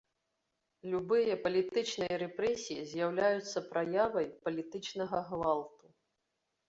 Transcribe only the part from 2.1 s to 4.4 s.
рэпрэсіі з'яўляюцца праявай